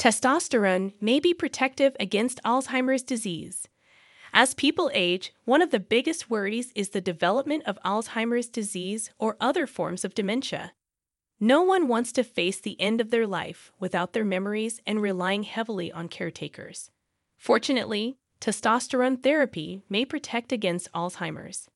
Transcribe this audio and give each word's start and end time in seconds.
Testosterone 0.00 0.94
may 0.98 1.20
be 1.20 1.34
protective 1.34 1.94
against 2.00 2.42
Alzheimer's 2.42 3.02
disease. 3.02 3.68
As 4.32 4.54
people 4.54 4.90
age, 4.94 5.34
one 5.44 5.60
of 5.60 5.72
the 5.72 5.78
biggest 5.78 6.30
worries 6.30 6.72
is 6.74 6.88
the 6.88 7.02
development 7.02 7.64
of 7.66 7.78
Alzheimer's 7.84 8.48
disease 8.48 9.10
or 9.18 9.36
other 9.42 9.66
forms 9.66 10.02
of 10.02 10.14
dementia. 10.14 10.72
No 11.38 11.60
one 11.60 11.86
wants 11.86 12.12
to 12.12 12.24
face 12.24 12.58
the 12.58 12.80
end 12.80 13.02
of 13.02 13.10
their 13.10 13.26
life 13.26 13.72
without 13.78 14.14
their 14.14 14.24
memories 14.24 14.80
and 14.86 15.02
relying 15.02 15.42
heavily 15.42 15.92
on 15.92 16.08
caretakers. 16.08 16.90
Fortunately, 17.36 18.16
testosterone 18.40 19.22
therapy 19.22 19.82
may 19.90 20.06
protect 20.06 20.50
against 20.50 20.90
Alzheimer's. 20.94 21.68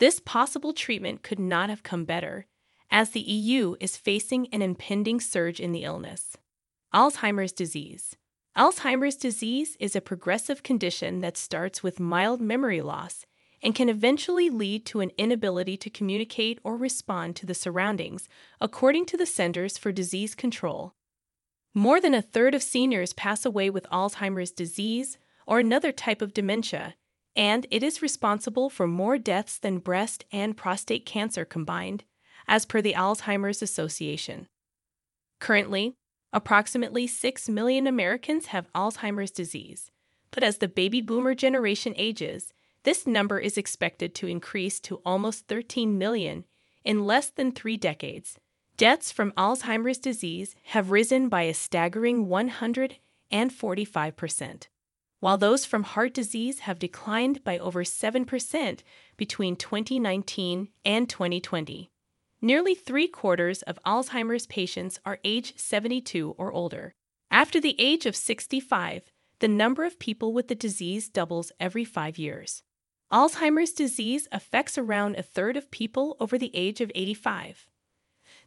This 0.00 0.18
possible 0.18 0.72
treatment 0.72 1.22
could 1.22 1.38
not 1.38 1.70
have 1.70 1.84
come 1.84 2.04
better, 2.04 2.46
as 2.90 3.10
the 3.10 3.20
EU 3.20 3.76
is 3.78 3.96
facing 3.96 4.48
an 4.48 4.60
impending 4.60 5.20
surge 5.20 5.60
in 5.60 5.70
the 5.70 5.84
illness. 5.84 6.36
Alzheimer's 6.94 7.52
disease. 7.52 8.16
Alzheimer's 8.56 9.16
disease 9.16 9.76
is 9.78 9.94
a 9.94 10.00
progressive 10.00 10.62
condition 10.62 11.20
that 11.20 11.36
starts 11.36 11.82
with 11.82 12.00
mild 12.00 12.40
memory 12.40 12.80
loss 12.80 13.26
and 13.62 13.74
can 13.74 13.90
eventually 13.90 14.48
lead 14.48 14.86
to 14.86 15.00
an 15.00 15.10
inability 15.18 15.76
to 15.76 15.90
communicate 15.90 16.58
or 16.64 16.78
respond 16.78 17.36
to 17.36 17.44
the 17.44 17.52
surroundings, 17.52 18.26
according 18.58 19.04
to 19.04 19.18
the 19.18 19.26
Centers 19.26 19.76
for 19.76 19.92
Disease 19.92 20.34
Control. 20.34 20.94
More 21.74 22.00
than 22.00 22.14
a 22.14 22.22
third 22.22 22.54
of 22.54 22.62
seniors 22.62 23.12
pass 23.12 23.44
away 23.44 23.68
with 23.68 23.86
Alzheimer's 23.92 24.50
disease 24.50 25.18
or 25.46 25.58
another 25.58 25.92
type 25.92 26.22
of 26.22 26.32
dementia, 26.32 26.94
and 27.36 27.66
it 27.70 27.82
is 27.82 28.00
responsible 28.00 28.70
for 28.70 28.86
more 28.86 29.18
deaths 29.18 29.58
than 29.58 29.78
breast 29.78 30.24
and 30.32 30.56
prostate 30.56 31.04
cancer 31.04 31.44
combined, 31.44 32.04
as 32.46 32.64
per 32.64 32.80
the 32.80 32.94
Alzheimer's 32.94 33.60
Association. 33.60 34.48
Currently, 35.38 35.94
approximately 36.32 37.06
6 37.06 37.48
million 37.48 37.86
Americans 37.86 38.46
have 38.46 38.72
Alzheimer's 38.74 39.30
disease, 39.30 39.90
but 40.30 40.42
as 40.42 40.58
the 40.58 40.68
baby 40.68 41.00
boomer 41.00 41.34
generation 41.34 41.94
ages, 41.96 42.52
this 42.84 43.06
number 43.06 43.38
is 43.38 43.58
expected 43.58 44.14
to 44.14 44.26
increase 44.26 44.80
to 44.80 45.00
almost 45.04 45.46
13 45.48 45.98
million 45.98 46.44
in 46.84 47.04
less 47.04 47.30
than 47.30 47.52
three 47.52 47.76
decades. 47.76 48.38
Deaths 48.76 49.10
from 49.10 49.32
Alzheimer's 49.32 49.98
disease 49.98 50.54
have 50.66 50.90
risen 50.90 51.28
by 51.28 51.42
a 51.42 51.54
staggering 51.54 52.26
145%, 52.26 54.68
while 55.20 55.36
those 55.36 55.64
from 55.64 55.82
heart 55.82 56.14
disease 56.14 56.60
have 56.60 56.78
declined 56.78 57.42
by 57.42 57.58
over 57.58 57.82
7% 57.82 58.80
between 59.16 59.56
2019 59.56 60.68
and 60.84 61.08
2020. 61.08 61.90
Nearly 62.40 62.76
three 62.76 63.08
quarters 63.08 63.62
of 63.62 63.80
Alzheimer's 63.84 64.46
patients 64.46 65.00
are 65.04 65.18
age 65.24 65.54
72 65.56 66.36
or 66.38 66.52
older. 66.52 66.94
After 67.30 67.60
the 67.60 67.74
age 67.80 68.06
of 68.06 68.14
65, 68.14 69.10
the 69.40 69.48
number 69.48 69.84
of 69.84 69.98
people 69.98 70.32
with 70.32 70.46
the 70.46 70.54
disease 70.54 71.08
doubles 71.08 71.50
every 71.58 71.84
five 71.84 72.16
years. 72.16 72.62
Alzheimer's 73.12 73.72
disease 73.72 74.28
affects 74.30 74.78
around 74.78 75.16
a 75.16 75.22
third 75.22 75.56
of 75.56 75.70
people 75.70 76.16
over 76.20 76.38
the 76.38 76.54
age 76.54 76.80
of 76.80 76.92
85. 76.94 77.66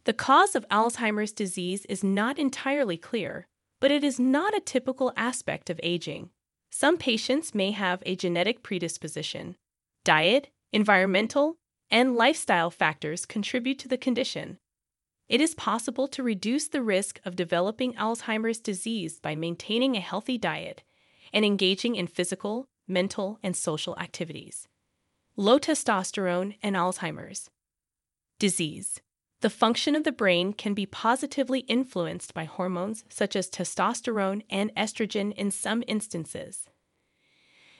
The 0.04 0.12
cause 0.12 0.54
of 0.54 0.68
Alzheimer's 0.68 1.32
disease 1.32 1.84
is 1.86 2.02
not 2.02 2.38
entirely 2.38 2.96
clear, 2.96 3.46
but 3.80 3.90
it 3.90 4.02
is 4.02 4.18
not 4.18 4.56
a 4.56 4.60
typical 4.60 5.12
aspect 5.16 5.68
of 5.68 5.80
aging. 5.82 6.30
Some 6.70 6.96
patients 6.96 7.54
may 7.54 7.72
have 7.72 8.02
a 8.06 8.16
genetic 8.16 8.62
predisposition. 8.62 9.56
Diet, 10.04 10.48
environmental, 10.72 11.58
and 11.92 12.16
lifestyle 12.16 12.70
factors 12.70 13.26
contribute 13.26 13.78
to 13.78 13.86
the 13.86 13.98
condition. 13.98 14.58
It 15.28 15.42
is 15.42 15.54
possible 15.54 16.08
to 16.08 16.22
reduce 16.22 16.66
the 16.66 16.82
risk 16.82 17.20
of 17.24 17.36
developing 17.36 17.92
Alzheimer's 17.92 18.60
disease 18.60 19.20
by 19.20 19.36
maintaining 19.36 19.94
a 19.94 20.00
healthy 20.00 20.38
diet 20.38 20.82
and 21.34 21.44
engaging 21.44 21.94
in 21.94 22.06
physical, 22.06 22.66
mental, 22.88 23.38
and 23.42 23.54
social 23.54 23.96
activities. 23.98 24.66
Low 25.36 25.58
testosterone 25.58 26.56
and 26.62 26.76
Alzheimer's. 26.76 27.50
Disease. 28.38 29.00
The 29.42 29.50
function 29.50 29.94
of 29.94 30.04
the 30.04 30.12
brain 30.12 30.52
can 30.54 30.72
be 30.72 30.86
positively 30.86 31.60
influenced 31.60 32.32
by 32.32 32.44
hormones 32.44 33.04
such 33.08 33.36
as 33.36 33.50
testosterone 33.50 34.42
and 34.48 34.74
estrogen 34.76 35.32
in 35.34 35.50
some 35.50 35.84
instances. 35.86 36.68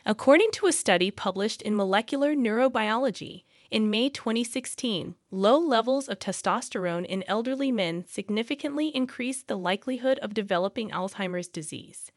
According 0.04 0.50
to 0.52 0.66
a 0.66 0.72
study 0.72 1.10
published 1.10 1.62
in 1.62 1.76
Molecular 1.76 2.34
Neurobiology 2.34 3.44
in 3.72 3.90
May 3.90 4.08
2016, 4.08 5.16
low 5.30 5.58
levels 5.58 6.08
of 6.08 6.18
testosterone 6.18 7.04
in 7.04 7.24
elderly 7.26 7.72
men 7.72 8.04
significantly 8.06 8.94
increased 8.94 9.48
the 9.48 9.56
likelihood 9.56 10.18
of 10.20 10.34
developing 10.34 10.90
Alzheimer's 10.90 11.48
disease. 11.48 12.12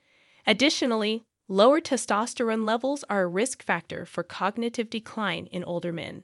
Additionally, 0.45 1.23
Lower 1.47 1.79
testosterone 1.79 2.66
levels 2.66 3.03
are 3.07 3.21
a 3.21 3.27
risk 3.27 3.61
factor 3.61 4.03
for 4.07 4.23
cognitive 4.23 4.89
decline 4.89 5.45
in 5.51 5.63
older 5.63 5.93
men. 5.93 6.23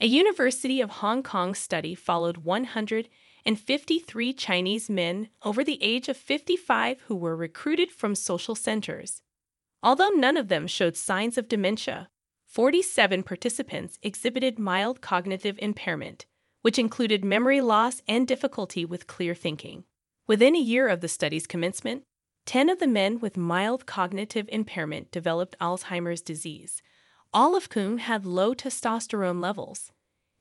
A 0.00 0.06
University 0.06 0.80
of 0.80 0.90
Hong 0.90 1.22
Kong 1.22 1.54
study 1.54 1.94
followed 1.94 2.38
153 2.38 4.32
Chinese 4.32 4.90
men 4.90 5.28
over 5.44 5.62
the 5.62 5.80
age 5.80 6.08
of 6.08 6.16
55 6.16 7.02
who 7.02 7.14
were 7.14 7.36
recruited 7.36 7.92
from 7.92 8.16
social 8.16 8.56
centers. 8.56 9.22
Although 9.80 10.08
none 10.08 10.36
of 10.36 10.48
them 10.48 10.66
showed 10.66 10.96
signs 10.96 11.38
of 11.38 11.46
dementia, 11.46 12.08
47 12.52 13.22
participants 13.22 13.98
exhibited 14.02 14.58
mild 14.58 15.00
cognitive 15.00 15.58
impairment, 15.62 16.26
which 16.60 16.78
included 16.78 17.24
memory 17.24 17.62
loss 17.62 18.02
and 18.06 18.28
difficulty 18.28 18.84
with 18.84 19.06
clear 19.06 19.34
thinking. 19.34 19.84
Within 20.26 20.54
a 20.54 20.58
year 20.58 20.86
of 20.86 21.00
the 21.00 21.08
study's 21.08 21.46
commencement, 21.46 22.02
10 22.44 22.68
of 22.68 22.78
the 22.78 22.86
men 22.86 23.18
with 23.20 23.38
mild 23.38 23.86
cognitive 23.86 24.50
impairment 24.52 25.10
developed 25.10 25.56
Alzheimer's 25.62 26.20
disease, 26.20 26.82
all 27.32 27.56
of 27.56 27.72
whom 27.72 27.96
had 27.96 28.26
low 28.26 28.52
testosterone 28.52 29.40
levels. 29.40 29.90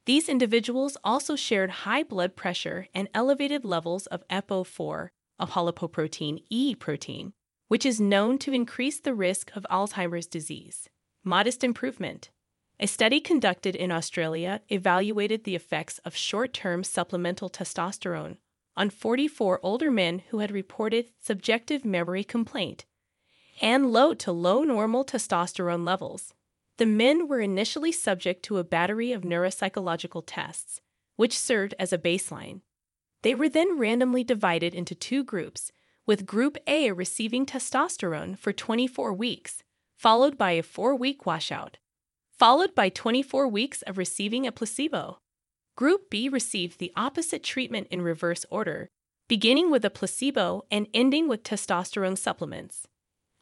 These 0.06 0.28
individuals 0.28 0.98
also 1.06 1.38
shared 1.38 1.86
high 1.88 2.04
blood 2.04 2.36
pressure 2.36 2.90
and 2.94 3.08
elevated 3.14 3.64
levels 3.64 4.06
of 4.08 4.28
EPO4, 4.28 5.12
apolipoprotein 5.40 6.44
E 6.50 6.76
protein, 6.76 7.32
which 7.70 7.86
is 7.86 8.02
known 8.02 8.38
to 8.40 8.52
increase 8.52 9.00
the 9.00 9.14
risk 9.14 9.50
of 9.56 9.66
Alzheimer's 9.72 10.28
disease. 10.28 10.90
Modest 11.24 11.64
improvement. 11.64 12.32
A 12.80 12.88
study 12.88 13.20
conducted 13.20 13.76
in 13.76 13.92
Australia 13.92 14.62
evaluated 14.70 15.44
the 15.44 15.56
effects 15.56 16.00
of 16.00 16.16
short 16.16 16.52
term 16.52 16.84
supplemental 16.84 17.48
testosterone 17.48 18.38
on 18.76 18.90
44 18.90 19.60
older 19.62 19.92
men 19.92 20.24
who 20.30 20.40
had 20.40 20.50
reported 20.50 21.12
subjective 21.22 21.86
memory 21.86 22.24
complaint 22.24 22.86
and 23.62 23.92
low 23.92 24.16
to 24.16 24.32
low 24.32 24.64
normal 24.64 25.06
testosterone 25.06 25.86
levels. 25.86 26.34
The 26.78 26.88
men 26.88 27.28
were 27.28 27.40
initially 27.40 27.92
subject 27.92 28.42
to 28.46 28.58
a 28.58 28.64
battery 28.64 29.12
of 29.12 29.22
neuropsychological 29.22 30.24
tests, 30.26 30.82
which 31.18 31.38
served 31.38 31.76
as 31.78 31.94
a 31.94 32.00
baseline. 32.00 32.62
They 33.22 33.36
were 33.36 33.50
then 33.50 33.78
randomly 33.78 34.24
divided 34.24 34.74
into 34.74 34.96
two 34.96 35.24
groups, 35.24 35.72
with 36.08 36.26
Group 36.26 36.58
A 36.66 36.92
receiving 36.92 37.46
testosterone 37.46 38.40
for 38.40 38.52
24 38.52 39.14
weeks, 39.14 39.62
followed 40.02 40.36
by 40.36 40.54
a 40.54 40.64
four 40.64 40.96
week 40.96 41.28
washout, 41.28 41.78
followed 42.40 42.74
by 42.74 42.90
24 42.90 43.48
weeks 43.48 43.84
of 43.84 44.00
receiving 44.00 44.48
a 44.48 44.52
placebo. 44.52 45.20
Group 45.78 46.10
B 46.10 46.28
received 46.28 46.80
the 46.80 46.92
opposite 46.96 47.44
treatment 47.44 47.88
in 47.92 48.02
reverse 48.02 48.44
order, 48.50 48.90
beginning 49.30 49.70
with 49.70 49.86
a 49.86 49.92
placebo 49.92 50.64
and 50.72 50.88
ending 50.92 51.28
with 51.28 51.44
testosterone 51.44 52.18
supplements. 52.18 52.88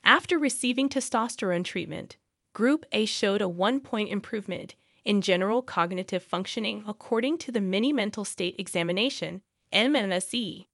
After 0.03 0.37
receiving 0.37 0.89
testosterone 0.89 1.63
treatment, 1.63 2.17
Group 2.53 2.85
A 2.91 3.05
showed 3.05 3.41
a 3.41 3.47
one 3.47 3.79
point 3.79 4.09
improvement 4.09 4.75
in 5.05 5.21
general 5.21 5.61
cognitive 5.61 6.23
functioning 6.23 6.83
according 6.85 7.37
to 7.37 7.53
the 7.53 7.61
Mini 7.61 7.93
Mental 7.93 8.25
State 8.25 8.55
Examination, 8.59 9.43
MMSE. 9.71 10.65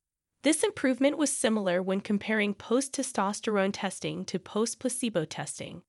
This 0.45 0.63
improvement 0.63 1.17
was 1.17 1.33
similar 1.33 1.81
when 1.81 2.01
comparing 2.01 2.53
post 2.53 2.93
testosterone 2.93 3.71
testing 3.73 4.23
to 4.25 4.37
post 4.37 4.77
placebo 4.77 5.25
testing. 5.25 5.81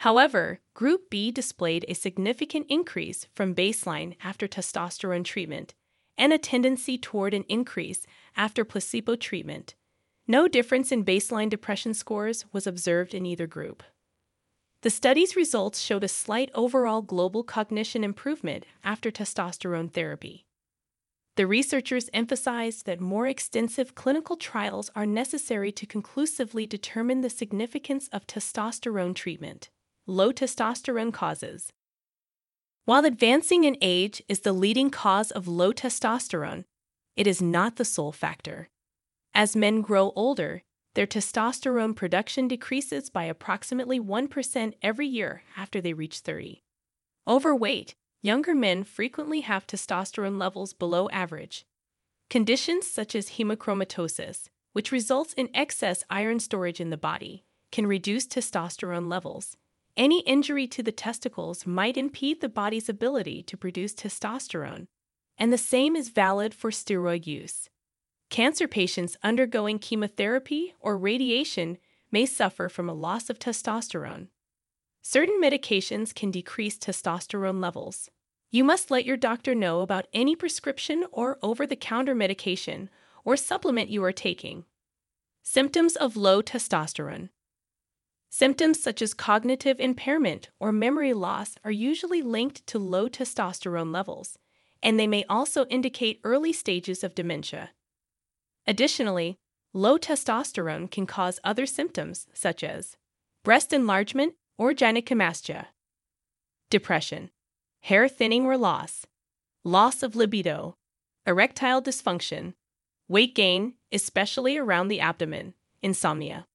However, 0.00 0.60
Group 0.74 1.08
B 1.08 1.30
displayed 1.30 1.86
a 1.88 1.94
significant 1.94 2.66
increase 2.68 3.28
from 3.34 3.54
baseline 3.54 4.16
after 4.22 4.46
testosterone 4.46 5.24
treatment 5.24 5.72
and 6.18 6.34
a 6.34 6.38
tendency 6.38 6.98
toward 6.98 7.32
an 7.32 7.44
increase 7.48 8.04
after 8.36 8.62
placebo 8.62 9.16
treatment. 9.16 9.74
No 10.26 10.48
difference 10.48 10.92
in 10.92 11.02
baseline 11.02 11.48
depression 11.48 11.94
scores 11.94 12.44
was 12.52 12.66
observed 12.66 13.14
in 13.14 13.24
either 13.24 13.46
group. 13.46 13.82
The 14.82 14.90
study's 14.90 15.34
results 15.34 15.80
showed 15.80 16.04
a 16.04 16.08
slight 16.08 16.50
overall 16.54 17.00
global 17.00 17.42
cognition 17.42 18.04
improvement 18.04 18.66
after 18.84 19.10
testosterone 19.10 19.90
therapy. 19.90 20.44
The 21.38 21.46
researchers 21.46 22.10
emphasized 22.12 22.84
that 22.86 23.00
more 23.00 23.28
extensive 23.28 23.94
clinical 23.94 24.34
trials 24.34 24.90
are 24.96 25.06
necessary 25.06 25.70
to 25.70 25.86
conclusively 25.86 26.66
determine 26.66 27.20
the 27.20 27.30
significance 27.30 28.08
of 28.08 28.26
testosterone 28.26 29.14
treatment 29.14 29.70
low 30.08 30.32
testosterone 30.32 31.12
causes. 31.12 31.72
While 32.86 33.04
advancing 33.04 33.62
in 33.62 33.76
age 33.80 34.20
is 34.28 34.40
the 34.40 34.52
leading 34.52 34.90
cause 34.90 35.30
of 35.30 35.46
low 35.46 35.72
testosterone, 35.72 36.64
it 37.14 37.28
is 37.28 37.40
not 37.40 37.76
the 37.76 37.84
sole 37.84 38.10
factor. 38.10 38.68
As 39.32 39.54
men 39.54 39.80
grow 39.80 40.12
older, 40.16 40.64
their 40.96 41.06
testosterone 41.06 41.94
production 41.94 42.48
decreases 42.48 43.10
by 43.10 43.26
approximately 43.26 44.00
1% 44.00 44.72
every 44.82 45.06
year 45.06 45.44
after 45.56 45.80
they 45.80 45.92
reach 45.92 46.18
30. 46.18 46.64
Overweight, 47.28 47.94
younger 48.22 48.54
men 48.54 48.84
frequently 48.84 49.40
have 49.42 49.66
testosterone 49.66 50.38
levels 50.38 50.72
below 50.72 51.08
average. 51.10 51.64
Conditions 52.30 52.86
such 52.86 53.14
as 53.14 53.30
hemochromatosis, 53.30 54.48
which 54.72 54.92
results 54.92 55.32
in 55.34 55.48
excess 55.54 56.04
iron 56.10 56.40
storage 56.40 56.80
in 56.80 56.90
the 56.90 56.96
body, 56.96 57.44
can 57.72 57.86
reduce 57.86 58.26
testosterone 58.26 59.08
levels. 59.08 59.56
Any 59.96 60.20
injury 60.20 60.66
to 60.68 60.82
the 60.82 60.92
testicles 60.92 61.66
might 61.66 61.96
impede 61.96 62.40
the 62.40 62.48
body's 62.48 62.88
ability 62.88 63.42
to 63.44 63.56
produce 63.56 63.94
testosterone, 63.94 64.86
and 65.36 65.52
the 65.52 65.58
same 65.58 65.96
is 65.96 66.10
valid 66.10 66.54
for 66.54 66.70
steroid 66.70 67.26
use. 67.26 67.68
Cancer 68.30 68.68
patients 68.68 69.16
undergoing 69.22 69.78
chemotherapy 69.78 70.74
or 70.80 70.98
radiation 70.98 71.78
may 72.12 72.26
suffer 72.26 72.68
from 72.68 72.88
a 72.88 72.94
loss 72.94 73.30
of 73.30 73.38
testosterone. 73.38 74.28
Certain 75.02 75.40
medications 75.40 76.14
can 76.14 76.30
decrease 76.30 76.78
testosterone 76.78 77.60
levels. 77.60 78.10
You 78.50 78.64
must 78.64 78.90
let 78.90 79.04
your 79.04 79.16
doctor 79.16 79.54
know 79.54 79.80
about 79.80 80.06
any 80.12 80.34
prescription 80.34 81.04
or 81.12 81.38
over 81.42 81.66
the 81.66 81.76
counter 81.76 82.14
medication 82.14 82.90
or 83.24 83.36
supplement 83.36 83.90
you 83.90 84.02
are 84.04 84.12
taking. 84.12 84.64
Symptoms 85.42 85.96
of 85.96 86.16
low 86.16 86.42
testosterone. 86.42 87.28
Symptoms 88.30 88.82
such 88.82 89.00
as 89.00 89.14
cognitive 89.14 89.80
impairment 89.80 90.50
or 90.60 90.72
memory 90.72 91.14
loss 91.14 91.56
are 91.64 91.70
usually 91.70 92.20
linked 92.20 92.66
to 92.66 92.78
low 92.78 93.08
testosterone 93.08 93.92
levels, 93.92 94.38
and 94.82 94.98
they 94.98 95.06
may 95.06 95.24
also 95.28 95.64
indicate 95.66 96.20
early 96.24 96.52
stages 96.52 97.02
of 97.02 97.14
dementia. 97.14 97.70
Additionally, 98.66 99.38
low 99.72 99.96
testosterone 99.96 100.90
can 100.90 101.06
cause 101.06 101.40
other 101.42 101.64
symptoms 101.64 102.26
such 102.34 102.62
as 102.62 102.96
breast 103.44 103.72
enlargement 103.72 104.34
or 104.58 104.72
gynecomastia, 104.74 105.66
depression, 106.68 107.30
hair 107.82 108.08
thinning 108.08 108.44
or 108.44 108.58
loss, 108.58 109.06
loss 109.64 110.02
of 110.02 110.16
libido, 110.16 110.76
erectile 111.26 111.80
dysfunction, 111.80 112.54
weight 113.08 113.34
gain, 113.34 113.74
especially 113.92 114.58
around 114.58 114.88
the 114.88 115.00
abdomen, 115.00 115.54
insomnia, 115.82 116.46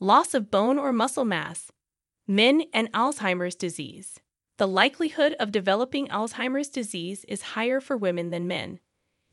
loss 0.00 0.34
of 0.34 0.50
bone 0.50 0.78
or 0.78 0.92
muscle 0.92 1.24
mass, 1.24 1.70
men 2.26 2.62
and 2.72 2.90
Alzheimer's 2.92 3.54
disease. 3.54 4.18
The 4.56 4.66
likelihood 4.68 5.34
of 5.40 5.52
developing 5.52 6.08
Alzheimer's 6.08 6.68
disease 6.68 7.24
is 7.24 7.42
higher 7.42 7.80
for 7.80 7.96
women 7.96 8.30
than 8.30 8.48
men 8.48 8.80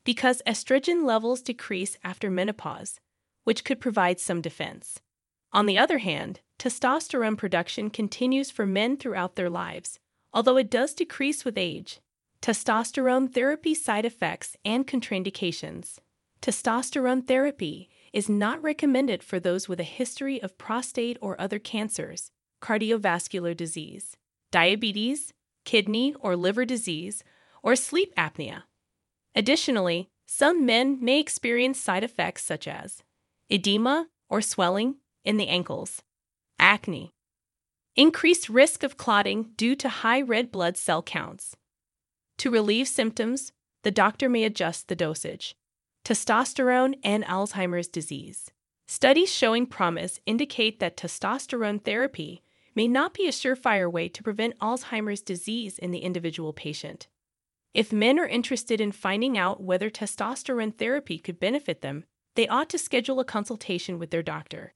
because 0.03 0.41
estrogen 0.47 1.03
levels 1.03 1.41
decrease 1.41 1.97
after 2.01 2.31
menopause, 2.31 3.01
which 3.43 3.65
could 3.65 3.81
provide 3.81 4.21
some 4.21 4.39
defense. 4.39 5.01
On 5.53 5.65
the 5.65 5.77
other 5.77 5.99
hand, 5.99 6.41
testosterone 6.59 7.37
production 7.37 7.89
continues 7.89 8.51
for 8.51 8.65
men 8.65 8.97
throughout 8.97 9.35
their 9.35 9.49
lives, 9.49 9.99
although 10.33 10.57
it 10.57 10.69
does 10.69 10.93
decrease 10.93 11.45
with 11.45 11.57
age. 11.57 11.99
Testosterone 12.41 13.33
therapy 13.33 13.73
side 13.73 14.05
effects 14.05 14.55
and 14.63 14.85
contraindications. 14.85 15.99
Testosterone 16.41 17.27
therapy 17.27 17.89
is 18.13 18.29
not 18.29 18.61
recommended 18.61 19.23
for 19.23 19.39
those 19.39 19.67
with 19.67 19.79
a 19.79 19.83
history 19.83 20.41
of 20.41 20.57
prostate 20.57 21.17
or 21.21 21.39
other 21.39 21.59
cancers, 21.59 22.31
cardiovascular 22.61 23.55
disease, 23.55 24.15
diabetes, 24.51 25.33
kidney 25.65 26.13
or 26.19 26.35
liver 26.35 26.65
disease, 26.65 27.23
or 27.63 27.75
sleep 27.75 28.13
apnea. 28.15 28.63
Additionally, 29.35 30.09
some 30.25 30.65
men 30.65 31.03
may 31.03 31.19
experience 31.19 31.79
side 31.79 32.03
effects 32.03 32.43
such 32.43 32.67
as 32.67 33.03
edema 33.49 34.07
or 34.29 34.41
swelling 34.41 34.95
in 35.27 35.35
the 35.35 35.49
ankles, 35.49 36.01
acne, 36.57 37.11
increased 37.97 38.47
risk 38.47 38.81
of 38.81 38.95
clotting 38.95 39.51
due 39.57 39.75
to 39.75 39.89
high 39.89 40.21
red 40.21 40.53
blood 40.53 40.77
cell 40.77 41.03
counts. 41.03 41.57
To 42.37 42.49
relieve 42.49 42.87
symptoms, 42.87 43.51
the 43.83 43.91
doctor 43.91 44.29
may 44.29 44.45
adjust 44.45 44.87
the 44.87 44.95
dosage. 44.95 45.53
Testosterone 46.05 46.95
and 47.03 47.25
Alzheimer's 47.25 47.89
disease. 47.89 48.51
Studies 48.87 49.29
showing 49.29 49.65
promise 49.65 50.21
indicate 50.25 50.79
that 50.79 50.95
testosterone 50.95 51.83
therapy 51.83 52.41
may 52.73 52.87
not 52.87 53.13
be 53.13 53.27
a 53.27 53.31
surefire 53.31 53.91
way 53.91 54.07
to 54.07 54.23
prevent 54.23 54.57
Alzheimer's 54.59 55.21
disease 55.21 55.77
in 55.77 55.91
the 55.91 55.99
individual 55.99 56.53
patient. 56.53 57.09
If 57.73 57.91
men 57.91 58.17
are 58.17 58.27
interested 58.27 58.79
in 58.79 58.93
finding 58.93 59.37
out 59.37 59.61
whether 59.61 59.89
testosterone 59.89 60.77
therapy 60.77 61.19
could 61.19 61.37
benefit 61.37 61.81
them, 61.81 62.05
they 62.35 62.47
ought 62.47 62.69
to 62.69 62.77
schedule 62.77 63.19
a 63.19 63.25
consultation 63.25 63.99
with 63.99 64.11
their 64.11 64.23
doctor. 64.23 64.73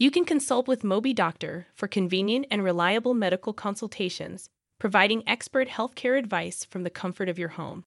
You 0.00 0.12
can 0.12 0.24
consult 0.24 0.68
with 0.68 0.82
MobiDoctor 0.82 1.64
for 1.74 1.88
convenient 1.88 2.46
and 2.52 2.62
reliable 2.62 3.14
medical 3.14 3.52
consultations, 3.52 4.48
providing 4.78 5.28
expert 5.28 5.66
healthcare 5.66 6.16
advice 6.16 6.64
from 6.64 6.84
the 6.84 6.90
comfort 6.90 7.28
of 7.28 7.36
your 7.36 7.48
home. 7.48 7.84